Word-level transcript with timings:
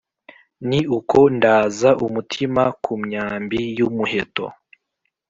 Ni 0.69 0.79
uko 0.97 1.19
ndaza 1.35 1.89
umutima 2.05 2.63
ku 2.83 2.93
myambi 3.03 3.59
y' 3.77 3.85
umuheto 3.87 4.45